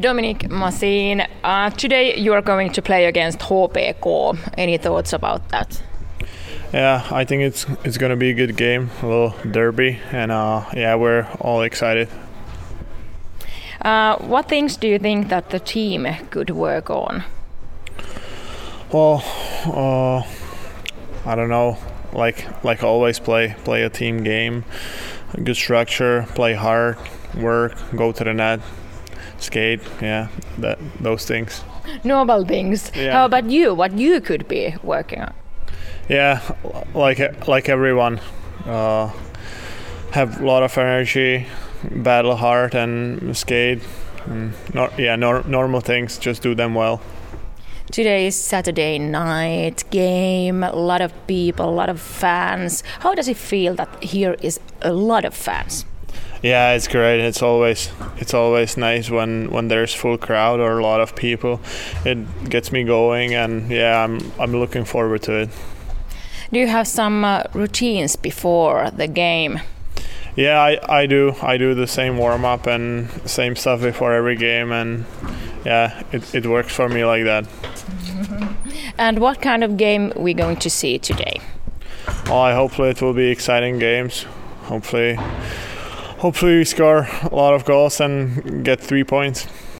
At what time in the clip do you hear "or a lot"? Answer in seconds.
60.60-61.00